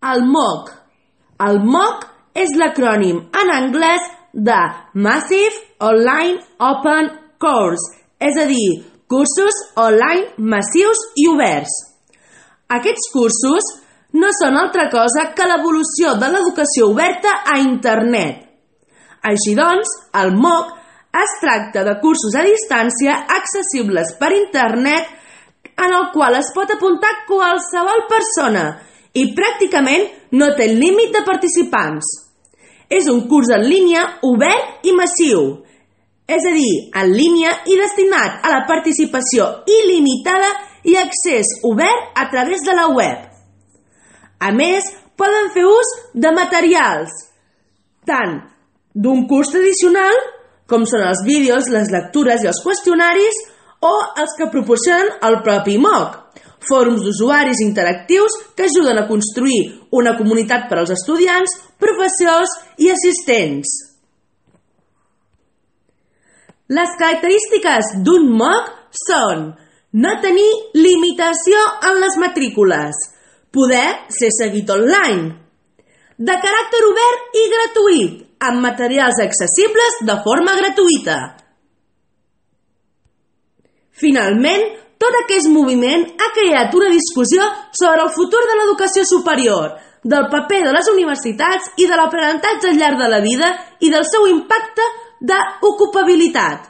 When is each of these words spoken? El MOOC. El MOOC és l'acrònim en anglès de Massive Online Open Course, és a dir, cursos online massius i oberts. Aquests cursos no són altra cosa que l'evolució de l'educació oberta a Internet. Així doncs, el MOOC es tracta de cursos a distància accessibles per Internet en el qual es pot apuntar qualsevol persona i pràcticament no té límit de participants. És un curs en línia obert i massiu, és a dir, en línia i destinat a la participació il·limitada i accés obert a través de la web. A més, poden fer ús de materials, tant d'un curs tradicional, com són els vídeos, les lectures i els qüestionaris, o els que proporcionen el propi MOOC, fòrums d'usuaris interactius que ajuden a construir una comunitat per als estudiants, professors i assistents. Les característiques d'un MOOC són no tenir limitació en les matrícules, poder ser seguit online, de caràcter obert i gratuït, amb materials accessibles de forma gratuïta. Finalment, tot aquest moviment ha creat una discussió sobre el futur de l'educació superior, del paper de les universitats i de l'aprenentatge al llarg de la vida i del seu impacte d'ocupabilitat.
El 0.00 0.22
MOOC. 0.24 0.70
El 1.44 1.58
MOOC 1.60 2.04
és 2.40 2.54
l'acrònim 2.56 3.18
en 3.36 3.50
anglès 3.52 4.06
de 4.32 4.56
Massive 4.94 5.58
Online 5.84 6.38
Open 6.56 7.10
Course, 7.42 7.98
és 8.16 8.38
a 8.40 8.46
dir, 8.48 8.80
cursos 9.04 9.60
online 9.76 10.32
massius 10.38 11.04
i 11.20 11.28
oberts. 11.28 11.76
Aquests 12.72 13.12
cursos 13.12 13.70
no 14.16 14.32
són 14.40 14.56
altra 14.56 14.88
cosa 14.88 15.28
que 15.36 15.52
l'evolució 15.52 16.16
de 16.16 16.32
l'educació 16.32 16.88
oberta 16.94 17.36
a 17.44 17.60
Internet. 17.60 18.46
Així 19.20 19.52
doncs, 19.52 19.92
el 20.16 20.32
MOOC 20.32 20.76
es 21.20 21.40
tracta 21.44 21.84
de 21.84 21.98
cursos 22.00 22.40
a 22.40 22.46
distància 22.48 23.20
accessibles 23.36 24.16
per 24.16 24.32
Internet 24.32 25.74
en 25.76 25.92
el 25.92 26.08
qual 26.14 26.40
es 26.40 26.54
pot 26.56 26.72
apuntar 26.72 27.18
qualsevol 27.28 28.06
persona 28.08 28.70
i 29.14 29.30
pràcticament 29.34 30.06
no 30.38 30.52
té 30.56 30.68
límit 30.70 31.14
de 31.14 31.24
participants. 31.26 32.06
És 32.90 33.06
un 33.10 33.26
curs 33.30 33.50
en 33.54 33.64
línia 33.66 34.02
obert 34.26 34.86
i 34.86 34.94
massiu, 34.94 35.60
és 36.30 36.46
a 36.46 36.52
dir, 36.54 36.90
en 36.94 37.10
línia 37.10 37.52
i 37.66 37.76
destinat 37.78 38.44
a 38.46 38.52
la 38.52 38.64
participació 38.68 39.46
il·limitada 39.66 40.50
i 40.86 40.94
accés 40.98 41.56
obert 41.66 42.18
a 42.18 42.28
través 42.30 42.62
de 42.66 42.74
la 42.76 42.86
web. 42.94 43.26
A 44.40 44.50
més, 44.54 44.86
poden 45.18 45.50
fer 45.54 45.66
ús 45.68 45.90
de 46.14 46.30
materials, 46.32 47.10
tant 48.06 48.38
d'un 48.94 49.26
curs 49.28 49.50
tradicional, 49.52 50.16
com 50.70 50.86
són 50.86 51.02
els 51.04 51.24
vídeos, 51.26 51.68
les 51.68 51.90
lectures 51.92 52.44
i 52.44 52.50
els 52.50 52.62
qüestionaris, 52.64 53.42
o 53.80 53.92
els 54.22 54.36
que 54.38 54.50
proporcionen 54.52 55.10
el 55.26 55.40
propi 55.44 55.78
MOOC, 55.82 56.16
fòrums 56.68 57.04
d'usuaris 57.04 57.62
interactius 57.64 58.36
que 58.56 58.66
ajuden 58.68 58.98
a 59.00 59.06
construir 59.08 59.60
una 59.96 60.16
comunitat 60.18 60.68
per 60.68 60.80
als 60.80 60.92
estudiants, 60.94 61.56
professors 61.80 62.52
i 62.78 62.90
assistents. 62.92 63.72
Les 66.70 66.92
característiques 66.98 67.96
d'un 68.06 68.28
MOOC 68.38 68.68
són 68.94 69.48
no 69.92 70.12
tenir 70.22 70.50
limitació 70.78 71.58
en 71.88 71.98
les 71.98 72.16
matrícules, 72.22 72.98
poder 73.50 74.06
ser 74.14 74.30
seguit 74.36 74.70
online, 74.70 75.32
de 76.20 76.36
caràcter 76.44 76.82
obert 76.86 77.38
i 77.40 77.46
gratuït, 77.54 78.18
amb 78.40 78.62
materials 78.64 79.18
accessibles 79.24 79.98
de 80.06 80.16
forma 80.24 80.54
gratuïta. 80.60 81.16
Finalment, 84.00 84.62
tot 85.00 85.16
aquest 85.22 85.48
moviment 85.48 86.02
ha 86.20 86.32
creat 86.36 86.74
una 86.76 86.90
discussió 86.92 87.46
sobre 87.72 88.04
el 88.04 88.12
futur 88.16 88.42
de 88.46 88.58
l'educació 88.58 89.04
superior, 89.08 89.78
del 90.04 90.28
paper 90.32 90.62
de 90.66 90.74
les 90.76 90.90
universitats 90.92 91.72
i 91.80 91.86
de 91.88 91.96
l'aprenentatge 91.96 92.70
al 92.70 92.80
llarg 92.80 93.00
de 93.00 93.08
la 93.08 93.20
vida 93.24 93.50
i 93.80 93.90
del 93.92 94.04
seu 94.08 94.28
impacte 94.28 94.84
d'ocupabilitat. 95.20 96.69